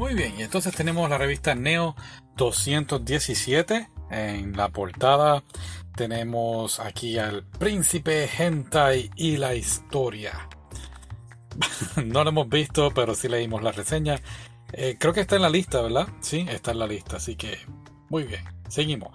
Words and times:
Muy 0.00 0.14
bien, 0.14 0.32
y 0.38 0.42
entonces 0.42 0.74
tenemos 0.74 1.10
la 1.10 1.18
revista 1.18 1.54
Neo 1.54 1.94
217. 2.38 3.90
En 4.10 4.56
la 4.56 4.70
portada 4.70 5.44
tenemos 5.94 6.80
aquí 6.80 7.18
al 7.18 7.44
príncipe 7.44 8.26
Hentai 8.26 9.10
y 9.14 9.36
la 9.36 9.54
historia. 9.54 10.48
no 12.02 12.24
lo 12.24 12.30
hemos 12.30 12.48
visto, 12.48 12.92
pero 12.94 13.14
sí 13.14 13.28
leímos 13.28 13.62
la 13.62 13.72
reseña. 13.72 14.18
Eh, 14.72 14.96
creo 14.98 15.12
que 15.12 15.20
está 15.20 15.36
en 15.36 15.42
la 15.42 15.50
lista, 15.50 15.82
¿verdad? 15.82 16.08
Sí, 16.20 16.46
está 16.48 16.70
en 16.70 16.78
la 16.78 16.86
lista, 16.86 17.18
así 17.18 17.36
que 17.36 17.58
muy 18.08 18.22
bien. 18.22 18.44
Seguimos. 18.68 19.10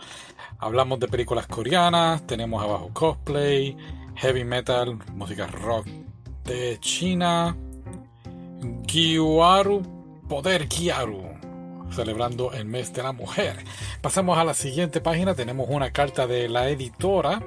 Hablamos 0.59 0.99
de 0.99 1.07
películas 1.07 1.47
coreanas, 1.47 2.27
tenemos 2.27 2.63
abajo 2.63 2.91
cosplay, 2.93 3.75
heavy 4.17 4.43
metal, 4.43 4.99
música 5.15 5.47
rock 5.47 5.88
de 6.43 6.77
China, 6.79 7.57
Gyaru 8.83 9.94
Poder 10.28 10.68
Kiaru, 10.68 11.24
celebrando 11.92 12.52
el 12.52 12.66
mes 12.66 12.92
de 12.93 13.04
la 13.04 13.11
mujer. 13.11 13.64
Pasamos 14.02 14.38
a 14.38 14.43
la 14.43 14.54
siguiente 14.56 15.02
página, 15.02 15.36
tenemos 15.36 15.68
una 15.70 15.92
carta 15.92 16.25
de 16.25 16.50
la 16.50 16.70
editora 16.70 17.43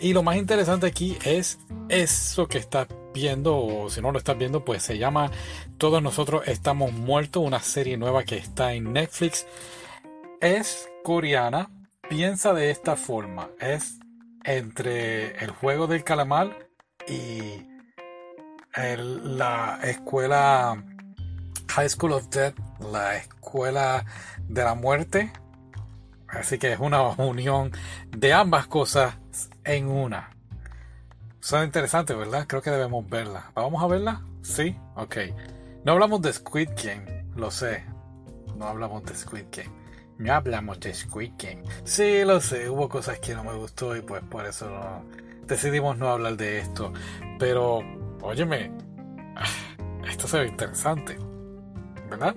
y 0.00 0.12
lo 0.12 0.22
más 0.22 0.36
interesante 0.36 0.86
aquí 0.86 1.16
es 1.24 1.58
eso 1.88 2.48
que 2.48 2.58
estás 2.58 2.88
viendo 3.14 3.56
o 3.56 3.88
si 3.88 4.00
no 4.00 4.10
lo 4.10 4.18
estás 4.18 4.36
viendo 4.36 4.64
pues 4.64 4.82
se 4.82 4.98
llama 4.98 5.30
Todos 5.76 6.02
nosotros 6.02 6.42
estamos 6.46 6.92
muertos, 6.92 7.44
una 7.44 7.60
serie 7.60 7.96
nueva 7.96 8.24
que 8.24 8.36
está 8.36 8.74
en 8.74 8.92
Netflix. 8.92 9.46
Es 10.40 10.88
coreana, 11.04 11.70
piensa 12.08 12.52
de 12.52 12.70
esta 12.70 12.96
forma, 12.96 13.50
es 13.60 13.98
entre 14.44 15.36
el 15.44 15.50
juego 15.50 15.86
del 15.86 16.02
calamar 16.04 16.68
y 17.06 17.64
la 18.76 19.80
escuela 19.82 20.84
High 21.78 21.90
School 21.90 22.12
of 22.14 22.28
Death, 22.30 22.56
la 22.90 23.18
escuela 23.18 24.04
de 24.48 24.64
la 24.64 24.74
muerte. 24.74 25.32
Así 26.26 26.58
que 26.58 26.72
es 26.72 26.80
una 26.80 27.02
unión 27.18 27.70
de 28.10 28.32
ambas 28.32 28.66
cosas 28.66 29.14
en 29.62 29.86
una. 29.86 30.30
Son 31.38 31.62
interesantes, 31.62 32.16
¿verdad? 32.16 32.46
Creo 32.48 32.62
que 32.62 32.72
debemos 32.72 33.08
verla. 33.08 33.52
¿Vamos 33.54 33.80
a 33.80 33.86
verla? 33.86 34.22
Sí, 34.42 34.76
ok. 34.96 35.18
No 35.84 35.92
hablamos 35.92 36.20
de 36.20 36.32
Squid 36.32 36.70
Game, 36.70 37.26
lo 37.36 37.48
sé. 37.52 37.84
No 38.56 38.66
hablamos 38.66 39.04
de 39.04 39.14
Squid 39.14 39.44
Game. 39.52 39.70
No 40.18 40.34
hablamos 40.34 40.80
de 40.80 40.92
Squid 40.92 41.34
Game. 41.38 41.62
Sí, 41.84 42.24
lo 42.24 42.40
sé. 42.40 42.68
Hubo 42.68 42.88
cosas 42.88 43.20
que 43.20 43.36
no 43.36 43.44
me 43.44 43.54
gustó 43.54 43.94
y 43.94 44.00
pues 44.00 44.24
por 44.24 44.46
eso 44.46 44.68
decidimos 45.46 45.96
no 45.96 46.08
hablar 46.08 46.36
de 46.36 46.58
esto. 46.58 46.92
Pero, 47.38 47.84
óyeme, 48.20 48.72
esto 50.10 50.26
se 50.26 50.40
ve 50.40 50.48
interesante. 50.48 51.27
¿Verdad? 52.08 52.34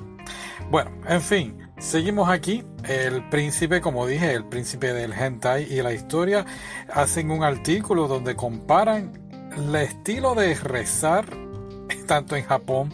Bueno, 0.69 0.91
en 1.08 1.22
fin, 1.22 1.58
seguimos 1.80 2.30
aquí. 2.30 2.64
El 2.83 3.27
príncipe, 3.30 3.80
como 3.80 4.08
dije, 4.08 4.33
el 4.33 4.45
príncipe 4.45 4.94
del 4.94 5.14
hentai 5.14 5.72
y 5.72 5.81
la 5.81 5.94
historia 5.94 6.45
hacen 6.91 7.30
un 7.30 7.44
artículo 7.44 8.08
donde 8.08 8.36
comparan 8.36 9.11
el 9.55 9.75
estilo 9.75 10.33
de 10.33 10.55
rezar 10.55 11.25
tanto 12.08 12.36
en 12.36 12.44
Japón 12.44 12.89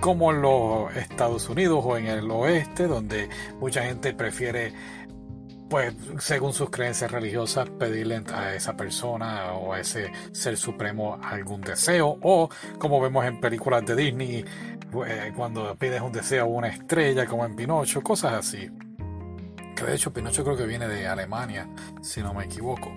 como 0.00 0.32
en 0.32 0.42
los 0.42 0.94
Estados 0.96 1.48
Unidos 1.48 1.82
o 1.84 1.96
en 1.96 2.06
el 2.06 2.30
oeste, 2.30 2.86
donde 2.86 3.28
mucha 3.60 3.82
gente 3.84 4.12
prefiere 4.14 4.72
pues 5.68 5.94
según 6.18 6.52
sus 6.52 6.68
creencias 6.68 7.10
religiosas, 7.10 7.66
pedirle 7.70 8.22
a 8.34 8.54
esa 8.54 8.76
persona 8.76 9.52
o 9.54 9.72
a 9.72 9.80
ese 9.80 10.12
ser 10.32 10.58
supremo 10.58 11.18
algún 11.22 11.62
deseo, 11.62 12.18
o 12.20 12.50
como 12.78 13.00
vemos 13.00 13.24
en 13.24 13.40
películas 13.40 13.82
de 13.86 13.96
Disney, 13.96 14.44
eh, 15.06 15.32
cuando 15.34 15.74
pides 15.76 16.00
un 16.00 16.12
deseo 16.12 16.44
a 16.44 16.46
una 16.46 16.68
estrella, 16.68 17.26
como 17.26 17.44
en 17.44 17.56
Pinocho, 17.56 18.02
cosas 18.02 18.34
así. 18.34 18.70
Que 19.74 19.84
de 19.84 19.94
hecho 19.94 20.12
Pinocho 20.12 20.44
creo 20.44 20.56
que 20.56 20.66
viene 20.66 20.88
de 20.88 21.06
Alemania, 21.06 21.68
si 22.02 22.20
no 22.20 22.34
me 22.34 22.44
equivoco. 22.44 22.92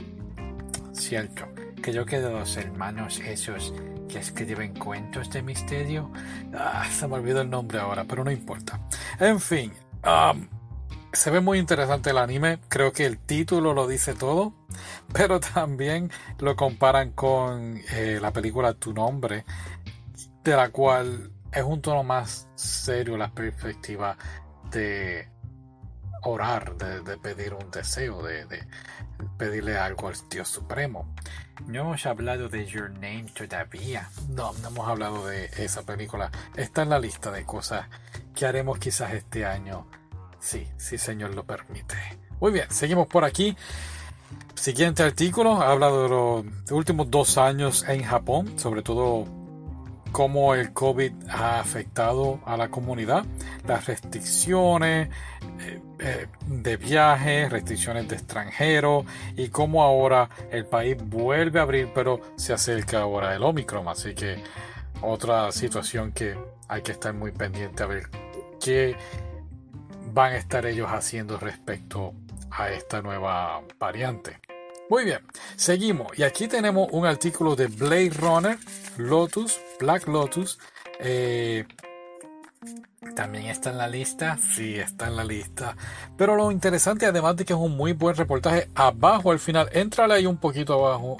Cierto, 0.91 1.45
creo 1.81 2.05
que 2.05 2.19
de 2.19 2.31
los 2.31 2.57
hermanos 2.57 3.19
esos 3.19 3.73
que 4.07 4.19
escriben 4.19 4.73
cuentos 4.73 5.29
de 5.29 5.41
misterio, 5.41 6.11
ah, 6.53 6.85
se 6.91 7.07
me 7.07 7.15
olvidó 7.15 7.41
el 7.41 7.49
nombre 7.49 7.79
ahora, 7.79 8.05
pero 8.05 8.23
no 8.23 8.31
importa. 8.31 8.79
En 9.19 9.39
fin, 9.39 9.71
se 11.11 11.31
ve 11.31 11.39
muy 11.39 11.59
interesante 11.59 12.09
el 12.09 12.17
anime, 12.17 12.59
creo 12.67 12.91
que 12.91 13.05
el 13.05 13.17
título 13.17 13.73
lo 13.73 13.87
dice 13.87 14.13
todo, 14.13 14.53
pero 15.13 15.39
también 15.39 16.11
lo 16.39 16.55
comparan 16.55 17.11
con 17.11 17.81
eh, 17.91 18.19
la 18.21 18.31
película 18.31 18.73
Tu 18.73 18.93
nombre, 18.93 19.45
de 20.43 20.55
la 20.55 20.69
cual 20.69 21.31
es 21.55 21.63
un 21.63 21.81
tono 21.81 22.03
más 22.03 22.47
serio 22.55 23.17
la 23.17 23.31
perspectiva 23.31 24.17
de 24.71 25.29
orar, 26.23 26.75
de, 26.75 27.17
pedir 27.17 27.53
un 27.53 27.69
deseo, 27.71 28.23
de, 28.23 28.45
de, 28.45 28.67
pedirle 29.37 29.77
algo 29.77 30.07
al 30.07 30.15
Dios 30.29 30.49
Supremo. 30.49 31.13
No 31.67 31.81
hemos 31.81 32.05
hablado 32.05 32.49
de 32.49 32.65
Your 32.65 32.91
Name 32.91 33.27
todavía. 33.35 34.09
No, 34.29 34.53
no 34.61 34.67
hemos 34.67 34.87
hablado 34.87 35.27
de 35.27 35.45
esa 35.57 35.83
película. 35.83 36.31
Está 36.55 36.81
en 36.81 36.89
la 36.89 36.99
lista 36.99 37.31
de 37.31 37.45
cosas 37.45 37.87
que 38.33 38.45
haremos 38.45 38.77
quizás 38.79 39.13
este 39.13 39.45
año 39.45 39.87
Sí, 40.45 40.67
sí, 40.77 40.99
Señor 40.99 41.33
lo 41.33 41.43
permite. 41.43 41.95
Muy 42.39 42.51
bien, 42.51 42.69
seguimos 42.69 43.07
por 43.07 43.25
aquí. 43.25 43.57
Siguiente 44.53 45.01
artículo 45.01 45.59
habla 45.59 45.87
de 45.89 46.07
los 46.07 46.45
últimos 46.69 47.09
dos 47.09 47.39
años 47.39 47.83
en 47.87 48.03
Japón, 48.03 48.53
sobre 48.59 48.83
todo 48.83 49.25
cómo 50.11 50.55
el 50.55 50.73
COVID 50.73 51.11
ha 51.29 51.59
afectado 51.59 52.39
a 52.45 52.57
la 52.57 52.69
comunidad, 52.69 53.25
las 53.67 53.85
restricciones 53.85 55.09
eh, 55.59 55.81
eh, 55.99 56.27
de 56.47 56.77
viajes, 56.77 57.49
restricciones 57.49 58.07
de 58.07 58.15
extranjeros 58.15 59.05
y 59.35 59.49
cómo 59.49 59.83
ahora 59.83 60.29
el 60.51 60.65
país 60.65 60.97
vuelve 61.03 61.59
a 61.59 61.63
abrir, 61.63 61.89
pero 61.93 62.21
se 62.35 62.53
acerca 62.53 63.01
ahora 63.01 63.35
el 63.35 63.43
Omicron. 63.43 63.87
Así 63.87 64.13
que 64.13 64.41
otra 65.01 65.51
situación 65.51 66.11
que 66.11 66.37
hay 66.67 66.81
que 66.81 66.93
estar 66.93 67.13
muy 67.13 67.31
pendiente 67.31 67.83
a 67.83 67.87
ver 67.87 68.09
qué 68.59 68.95
van 70.13 70.33
a 70.33 70.37
estar 70.37 70.65
ellos 70.65 70.89
haciendo 70.89 71.37
respecto 71.37 72.13
a 72.51 72.69
esta 72.69 73.01
nueva 73.01 73.61
variante. 73.77 74.39
Muy 74.89 75.03
bien, 75.03 75.19
seguimos. 75.55 76.17
Y 76.17 76.23
aquí 76.23 76.47
tenemos 76.47 76.89
un 76.91 77.05
artículo 77.05 77.55
de 77.55 77.67
Blade 77.67 78.11
Runner, 78.11 78.57
Lotus, 78.97 79.59
Black 79.79 80.07
Lotus. 80.07 80.59
Eh, 80.99 81.65
también 83.15 83.45
está 83.45 83.71
en 83.71 83.77
la 83.77 83.87
lista, 83.87 84.37
sí, 84.37 84.75
está 84.75 85.07
en 85.07 85.15
la 85.15 85.23
lista. 85.23 85.75
Pero 86.17 86.35
lo 86.35 86.51
interesante, 86.51 87.05
además 87.07 87.35
de 87.35 87.45
que 87.45 87.53
es 87.53 87.59
un 87.59 87.75
muy 87.75 87.93
buen 87.93 88.15
reportaje, 88.15 88.69
abajo 88.75 89.31
al 89.31 89.39
final, 89.39 89.69
entrale 89.71 90.13
ahí 90.13 90.25
un 90.27 90.37
poquito 90.37 90.73
abajo. 90.73 91.17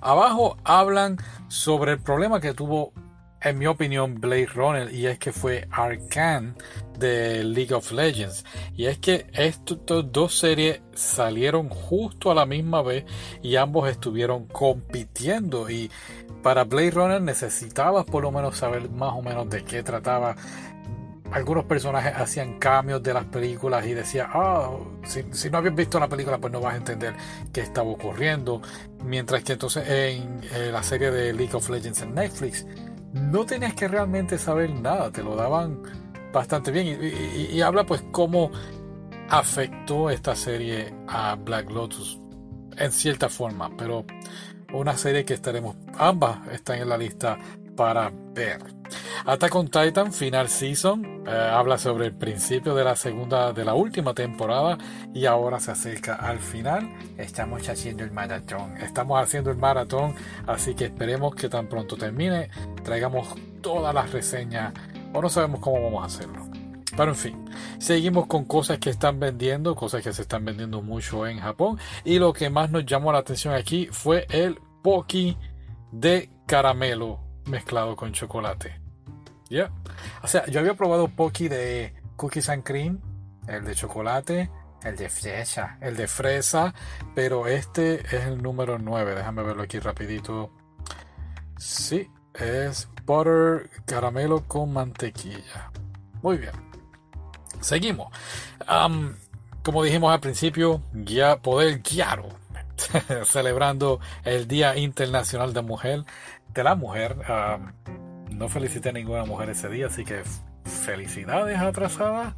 abajo 0.00 0.56
hablan 0.62 1.18
sobre 1.48 1.92
el 1.92 1.98
problema 1.98 2.40
que 2.40 2.54
tuvo 2.54 2.92
en 3.40 3.58
mi 3.58 3.66
opinión, 3.66 4.20
Blade 4.20 4.46
Runner, 4.46 4.92
y 4.92 5.06
es 5.06 5.18
que 5.18 5.32
fue 5.32 5.68
Arkane 5.70 6.54
de 6.98 7.44
League 7.44 7.74
of 7.74 7.92
Legends. 7.92 8.44
Y 8.74 8.86
es 8.86 8.98
que 8.98 9.26
estas 9.32 9.78
dos 10.10 10.38
series 10.38 10.80
salieron 10.94 11.68
justo 11.68 12.30
a 12.30 12.34
la 12.34 12.46
misma 12.46 12.82
vez 12.82 13.04
y 13.42 13.56
ambos 13.56 13.88
estuvieron 13.88 14.46
compitiendo. 14.46 15.68
Y 15.70 15.90
para 16.42 16.64
Blade 16.64 16.90
Runner 16.92 17.22
necesitabas 17.22 18.04
por 18.04 18.22
lo 18.22 18.32
menos 18.32 18.56
saber 18.56 18.90
más 18.90 19.12
o 19.14 19.22
menos 19.22 19.48
de 19.50 19.64
qué 19.64 19.82
trataba. 19.82 20.34
Algunos 21.32 21.64
personajes 21.64 22.14
hacían 22.16 22.58
cambios 22.58 23.02
de 23.02 23.12
las 23.12 23.24
películas 23.24 23.84
y 23.84 23.94
decía, 23.94 24.30
ah, 24.32 24.70
si, 25.04 25.50
no 25.50 25.58
habías 25.58 25.74
visto 25.74 25.98
la 25.98 26.08
película, 26.08 26.38
pues 26.38 26.52
no 26.52 26.60
vas 26.60 26.74
a 26.74 26.76
entender 26.76 27.14
qué 27.52 27.62
estaba 27.62 27.90
ocurriendo. 27.90 28.62
Mientras 29.04 29.42
que 29.42 29.54
entonces 29.54 29.84
en 29.88 30.40
la 30.72 30.82
serie 30.84 31.10
de 31.10 31.32
League 31.32 31.54
of 31.54 31.68
Legends 31.68 32.00
en 32.02 32.14
Netflix, 32.14 32.64
no 33.16 33.44
tenías 33.46 33.74
que 33.74 33.88
realmente 33.88 34.38
saber 34.38 34.70
nada, 34.70 35.10
te 35.10 35.22
lo 35.22 35.34
daban 35.34 35.82
bastante 36.32 36.70
bien. 36.70 36.98
Y, 37.50 37.60
habla 37.60 37.84
pues 37.84 38.04
cómo 38.12 38.50
afectó 39.28 40.10
esta 40.10 40.36
serie 40.36 40.94
a 41.08 41.34
Black 41.34 41.70
Lotus 41.70 42.20
en 42.76 42.92
cierta 42.92 43.28
forma, 43.28 43.74
pero 43.76 44.04
una 44.72 44.96
serie 44.96 45.24
que 45.24 45.34
estaremos, 45.34 45.76
ambas 45.98 46.46
están 46.52 46.78
en 46.78 46.88
la 46.88 46.98
lista 46.98 47.38
para 47.76 48.10
ver. 48.32 48.58
Attack 49.24 49.54
on 49.54 49.68
Titan 49.68 50.12
Final 50.12 50.48
Season 50.48 51.24
eh, 51.26 51.30
habla 51.30 51.78
sobre 51.78 52.06
el 52.06 52.14
principio 52.14 52.74
de 52.74 52.84
la 52.84 52.96
segunda, 52.96 53.52
de 53.52 53.64
la 53.64 53.74
última 53.74 54.14
temporada 54.14 54.78
y 55.12 55.26
ahora 55.26 55.60
se 55.60 55.72
acerca 55.72 56.14
al 56.14 56.38
final. 56.38 56.88
Estamos 57.18 57.68
haciendo 57.68 58.04
el 58.04 58.12
maratón, 58.12 58.76
estamos 58.78 59.20
haciendo 59.20 59.50
el 59.50 59.56
maratón, 59.56 60.14
así 60.46 60.74
que 60.74 60.86
esperemos 60.86 61.34
que 61.34 61.48
tan 61.48 61.68
pronto 61.68 61.96
termine, 61.96 62.48
traigamos 62.84 63.28
todas 63.60 63.94
las 63.94 64.10
reseñas 64.12 64.72
o 65.12 65.20
no 65.20 65.28
sabemos 65.28 65.60
cómo 65.60 65.82
vamos 65.82 66.02
a 66.02 66.06
hacerlo. 66.06 66.46
Pero 66.96 67.10
en 67.10 67.16
fin, 67.16 67.44
seguimos 67.78 68.26
con 68.26 68.44
cosas 68.44 68.78
que 68.78 68.88
están 68.88 69.20
vendiendo, 69.20 69.74
cosas 69.74 70.02
que 70.02 70.12
se 70.12 70.22
están 70.22 70.44
vendiendo 70.44 70.80
mucho 70.80 71.26
en 71.26 71.40
Japón. 71.40 71.78
Y 72.04 72.18
lo 72.18 72.32
que 72.32 72.48
más 72.48 72.70
nos 72.70 72.86
llamó 72.86 73.12
la 73.12 73.18
atención 73.18 73.52
aquí 73.52 73.88
fue 73.90 74.26
el 74.30 74.58
Poki 74.82 75.36
de 75.92 76.30
caramelo 76.46 77.25
mezclado 77.46 77.96
con 77.96 78.12
chocolate. 78.12 78.80
Yeah. 79.48 79.70
O 80.22 80.26
sea, 80.26 80.46
yo 80.46 80.60
había 80.60 80.74
probado 80.74 81.08
Pocky 81.08 81.48
de 81.48 81.94
cookies 82.16 82.48
and 82.48 82.64
cream, 82.64 83.00
el 83.46 83.64
de 83.64 83.74
chocolate, 83.74 84.50
el 84.82 84.96
de 84.96 85.08
fresa, 85.08 85.78
el 85.80 85.96
de 85.96 86.08
fresa, 86.08 86.74
pero 87.14 87.46
este 87.46 88.00
es 88.06 88.24
el 88.26 88.42
número 88.42 88.78
9. 88.78 89.14
Déjame 89.14 89.42
verlo 89.42 89.62
aquí 89.62 89.78
rapidito. 89.78 90.50
Sí, 91.58 92.08
es 92.34 92.88
butter 93.04 93.70
caramelo 93.86 94.42
con 94.46 94.72
mantequilla. 94.72 95.70
Muy 96.22 96.38
bien. 96.38 96.52
Seguimos. 97.60 98.12
como 99.62 99.82
dijimos 99.82 100.12
al 100.12 100.20
principio, 100.20 100.82
ya 100.92 101.36
poder 101.38 101.80
guiar 101.80 102.22
celebrando 103.24 104.00
el 104.24 104.46
Día 104.46 104.76
Internacional 104.76 105.52
de 105.52 105.62
Mujer 105.62 106.04
la 106.62 106.74
Mujer. 106.74 107.16
no 108.30 108.48
felicité 108.48 108.90
a 108.90 108.92
ninguna 108.92 109.24
mujer 109.24 109.50
ese 109.50 109.68
día, 109.68 109.86
así 109.86 110.04
que 110.04 110.22
felicidades 110.64 111.58
atrasadas. 111.58 112.34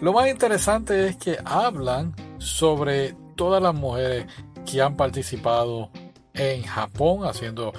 Lo 0.00 0.12
más 0.12 0.28
interesante 0.28 1.08
es 1.08 1.16
que 1.16 1.38
hablan 1.44 2.14
sobre 2.38 3.14
todas 3.36 3.62
las 3.62 3.74
mujeres 3.74 4.26
que 4.64 4.80
han 4.80 4.96
participado 4.96 5.90
en 6.34 6.62
Japón 6.62 7.26
haciendo 7.26 7.72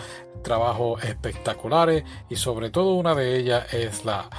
trabajos 0.44 1.04
espectaculares 1.04 2.04
y 2.30 2.36
sobre 2.36 2.70
todo 2.70 2.96
una 2.96 3.16
de 3.16 3.38
ellas 3.38 3.74
es 3.74 4.06
la 4.06 4.30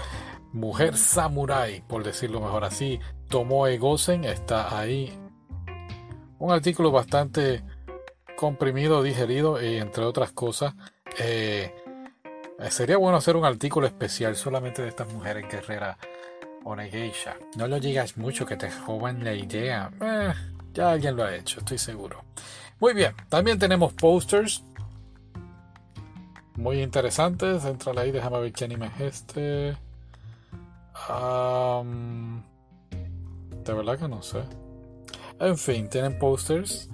mujer 0.53 0.97
samurai, 0.97 1.83
por 1.89 2.05
decirlo 2.05 2.41
mejor 2.41 2.65
así, 2.65 3.01
Tomoe 3.29 3.79
Gosen, 3.79 4.25
está 4.25 4.79
ahí. 4.79 5.13
Un 6.39 6.53
artículo 6.53 6.93
bastante 6.93 7.65
comprimido, 8.37 9.03
digerido 9.03 9.63
y 9.63 9.79
entre 9.79 10.05
otras 10.05 10.33
cosas. 10.33 10.75
Eh, 11.19 11.73
sería 12.71 12.97
bueno 12.97 13.19
hacer 13.19 13.37
un 13.37 13.45
artículo 13.45 13.87
especial 13.87 14.37
solamente 14.37 14.83
de 14.83 14.89
estas 14.89 15.13
mujeres 15.13 15.47
guerreras 15.49 15.97
o 16.65 16.75
geisha. 16.77 17.37
No 17.57 17.69
lo 17.69 17.79
digas 17.79 18.17
mucho 18.17 18.47
que 18.47 18.57
te 18.57 18.71
joven 18.71 19.23
la 19.23 19.35
idea. 19.35 19.91
Eh, 20.01 20.33
ya 20.73 20.91
alguien 20.91 21.17
lo 21.17 21.25
ha 21.25 21.35
hecho, 21.35 21.61
estoy 21.61 21.79
seguro. 21.79 22.25
Muy 22.81 22.95
bien, 22.95 23.15
también 23.29 23.59
tenemos 23.59 23.93
posters 23.93 24.65
muy 26.57 26.83
interesantes. 26.83 27.65
Entra 27.65 27.93
ahí, 28.01 28.11
déjame 28.11 28.41
ver 28.41 28.53
qué 28.53 28.65
anime 28.65 28.91
es 28.99 29.01
este. 29.01 29.41
de 33.65 33.73
verdad 33.73 33.99
que 33.99 34.09
no 34.09 34.23
sé. 34.23 34.43
En 35.39 35.59
fin, 35.59 35.89
tienen 35.89 36.19
posters. 36.19 36.89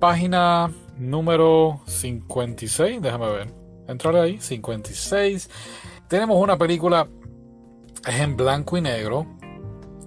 Página 0.00 0.70
número 0.98 1.80
56, 1.86 3.00
déjame 3.00 3.30
ver. 3.30 3.63
Entrar 3.86 4.16
ahí, 4.16 4.40
56. 4.40 5.50
Tenemos 6.08 6.40
una 6.40 6.56
película 6.56 7.08
es 8.06 8.20
en 8.20 8.36
blanco 8.36 8.76
y 8.76 8.82
negro 8.82 9.26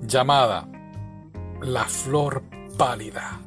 llamada 0.01 0.68
La 1.62 1.85
Flor 1.85 2.44
Pálida. 2.77 3.41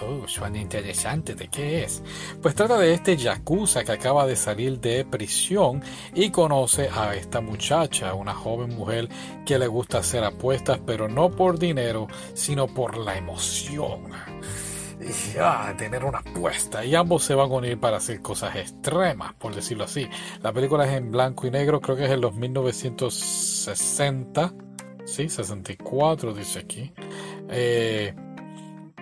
Oh, 0.00 0.26
suena 0.26 0.58
interesante. 0.58 1.34
¿De 1.34 1.48
qué 1.48 1.84
es? 1.84 2.02
Pues 2.40 2.54
trata 2.54 2.78
de 2.78 2.94
este 2.94 3.16
yakuza 3.16 3.84
que 3.84 3.92
acaba 3.92 4.26
de 4.26 4.36
salir 4.36 4.80
de 4.80 5.04
prisión 5.04 5.82
y 6.14 6.30
conoce 6.30 6.88
a 6.88 7.14
esta 7.14 7.40
muchacha, 7.40 8.14
una 8.14 8.34
joven 8.34 8.74
mujer 8.74 9.08
que 9.44 9.58
le 9.58 9.66
gusta 9.66 9.98
hacer 9.98 10.24
apuestas, 10.24 10.80
pero 10.84 11.08
no 11.08 11.30
por 11.30 11.58
dinero, 11.58 12.08
sino 12.34 12.66
por 12.66 12.96
la 12.96 13.16
emoción. 13.16 14.10
Y, 15.02 15.36
ah, 15.38 15.74
tener 15.76 16.04
una 16.04 16.18
apuesta. 16.18 16.84
Y 16.84 16.94
ambos 16.94 17.24
se 17.24 17.34
van 17.34 17.50
a 17.50 17.54
unir 17.54 17.80
para 17.80 17.96
hacer 17.96 18.22
cosas 18.22 18.54
extremas, 18.56 19.34
por 19.34 19.54
decirlo 19.54 19.84
así. 19.84 20.08
La 20.42 20.52
película 20.52 20.84
es 20.86 20.92
en 20.92 21.10
blanco 21.10 21.46
y 21.46 21.50
negro, 21.50 21.80
creo 21.80 21.96
que 21.96 22.04
es 22.04 22.10
en 22.10 22.20
los 22.20 22.34
1960. 22.34 24.52
Sí, 25.04 25.28
64 25.28 26.32
dice 26.32 26.60
aquí. 26.60 26.92
Eh, 27.48 28.14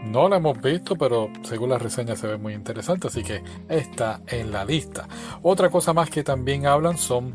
no 0.04 0.28
la 0.28 0.36
hemos 0.36 0.60
visto, 0.60 0.96
pero 0.96 1.30
según 1.42 1.70
la 1.70 1.78
reseña 1.78 2.16
se 2.16 2.26
ve 2.26 2.38
muy 2.38 2.54
interesante, 2.54 3.08
así 3.08 3.22
que 3.22 3.42
está 3.68 4.22
en 4.26 4.50
la 4.50 4.64
lista. 4.64 5.06
Otra 5.42 5.68
cosa 5.68 5.92
más 5.92 6.08
que 6.08 6.24
también 6.24 6.66
hablan 6.66 6.96
son 6.96 7.34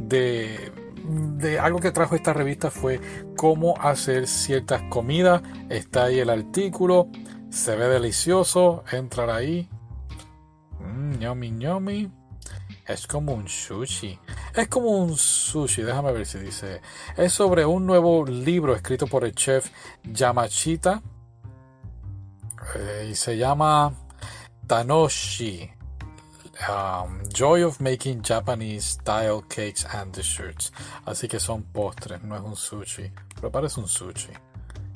de, 0.00 0.72
de 1.36 1.58
algo 1.58 1.80
que 1.80 1.90
trajo 1.90 2.14
esta 2.14 2.32
revista 2.32 2.70
fue 2.70 2.98
cómo 3.36 3.74
hacer 3.78 4.26
ciertas 4.26 4.82
comidas. 4.88 5.42
Está 5.68 6.04
ahí 6.04 6.18
el 6.18 6.30
artículo, 6.30 7.08
se 7.50 7.76
ve 7.76 7.86
delicioso, 7.88 8.84
entrar 8.90 9.30
ahí. 9.30 9.68
Mmm, 10.80 11.18
yummy, 11.18 12.10
Es 12.86 13.06
como 13.06 13.32
un 13.32 13.48
sushi. 13.48 14.18
Es 14.54 14.68
como 14.68 14.90
un 14.90 15.16
sushi, 15.16 15.82
déjame 15.82 16.12
ver 16.12 16.26
si 16.26 16.38
dice. 16.38 16.80
Es 17.16 17.32
sobre 17.32 17.64
un 17.64 17.86
nuevo 17.86 18.24
libro 18.24 18.74
escrito 18.74 19.06
por 19.06 19.24
el 19.24 19.34
chef 19.34 19.70
Yamachita 20.04 21.02
eh, 22.74 23.08
y 23.10 23.14
se 23.14 23.36
llama 23.36 23.92
Tanoshi. 24.66 25.70
Um, 26.68 27.22
Joy 27.32 27.62
of 27.62 27.80
Making 27.80 28.20
Japanese 28.20 28.98
Style 29.00 29.42
Cakes 29.48 29.86
and 29.92 30.14
Desserts. 30.14 30.72
Así 31.04 31.28
que 31.28 31.38
son 31.38 31.62
postres, 31.62 32.20
no 32.22 32.34
es 32.36 32.42
un 32.42 32.56
sushi. 32.56 33.12
Pero 33.36 33.52
parece 33.52 33.80
un 33.80 33.86
sushi. 33.88 34.32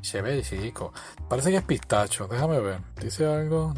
Se 0.03 0.21
ve 0.21 0.43
chico. 0.43 0.93
Parece 1.29 1.51
que 1.51 1.57
es 1.57 1.63
pistacho. 1.63 2.27
Déjame 2.27 2.61
ver. 2.61 2.81
Dice 3.01 3.25
algo. 3.25 3.73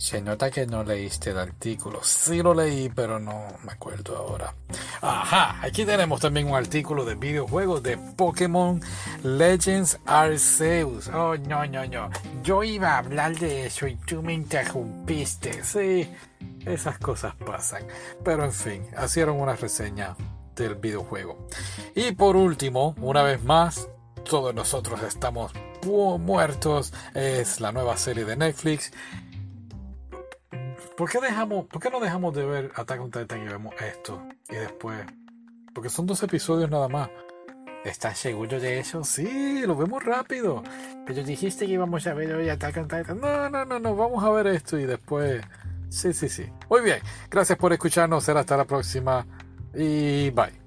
Se 0.00 0.22
nota 0.22 0.50
que 0.50 0.66
no 0.66 0.82
leíste 0.82 1.30
el 1.30 1.38
artículo. 1.38 2.02
Sí 2.02 2.42
lo 2.42 2.54
leí, 2.54 2.88
pero 2.88 3.20
no 3.20 3.48
me 3.64 3.72
acuerdo 3.72 4.16
ahora. 4.16 4.54
Ajá, 5.02 5.60
aquí 5.62 5.84
tenemos 5.84 6.22
también 6.22 6.48
un 6.48 6.56
artículo 6.56 7.04
de 7.04 7.16
videojuegos 7.16 7.82
de 7.82 7.98
Pokémon 7.98 8.80
Legends 9.22 10.00
Arceus. 10.06 11.08
Oh, 11.08 11.36
no, 11.36 11.66
no, 11.66 11.86
no. 11.86 12.08
Yo 12.42 12.64
iba 12.64 12.92
a 12.92 12.98
hablar 12.98 13.38
de 13.38 13.66
eso 13.66 13.86
y 13.86 13.96
tú 13.96 14.22
me 14.22 14.32
interrumpiste. 14.32 15.62
Sí, 15.62 16.10
esas 16.64 16.98
cosas 16.98 17.34
pasan. 17.34 17.82
Pero 18.24 18.46
en 18.46 18.52
fin, 18.52 18.86
hicieron 19.04 19.38
una 19.38 19.54
reseña 19.54 20.16
del 20.64 20.76
videojuego. 20.76 21.46
Y 21.94 22.12
por 22.12 22.36
último, 22.36 22.94
una 23.00 23.22
vez 23.22 23.42
más, 23.42 23.88
todos 24.24 24.54
nosotros 24.54 25.02
estamos 25.02 25.52
muertos. 26.18 26.92
Es 27.14 27.60
la 27.60 27.72
nueva 27.72 27.96
serie 27.96 28.24
de 28.24 28.36
Netflix 28.36 28.92
¿Por 31.00 31.08
qué, 31.08 31.18
dejamos, 31.18 31.64
¿Por 31.64 31.80
qué 31.80 31.88
no 31.88 31.98
dejamos 31.98 32.34
de 32.34 32.44
ver 32.44 32.72
Attack 32.74 33.00
on 33.00 33.10
Titan 33.10 33.40
y 33.40 33.48
vemos 33.48 33.74
esto? 33.80 34.22
Y 34.50 34.56
después. 34.56 34.98
Porque 35.72 35.88
son 35.88 36.04
dos 36.04 36.22
episodios 36.22 36.68
nada 36.68 36.88
más. 36.88 37.08
¿Estás 37.86 38.18
seguro 38.18 38.60
de 38.60 38.80
eso? 38.80 39.02
Sí, 39.02 39.62
lo 39.66 39.74
vemos 39.74 40.04
rápido. 40.04 40.62
Pero 41.06 41.22
dijiste 41.24 41.64
que 41.64 41.72
íbamos 41.72 42.06
a 42.06 42.12
ver 42.12 42.34
hoy 42.34 42.50
Attack 42.50 42.76
on 42.76 42.88
Titan. 42.88 43.18
No, 43.18 43.48
no, 43.48 43.64
no, 43.64 43.78
no. 43.78 43.96
Vamos 43.96 44.22
a 44.22 44.28
ver 44.28 44.48
esto 44.48 44.78
y 44.78 44.84
después. 44.84 45.40
Sí, 45.88 46.12
sí, 46.12 46.28
sí. 46.28 46.44
Muy 46.68 46.82
bien. 46.82 46.98
Gracias 47.30 47.56
por 47.56 47.72
escucharnos. 47.72 48.22
Será 48.22 48.40
hasta 48.40 48.58
la 48.58 48.66
próxima. 48.66 49.26
Bye. 49.72 50.59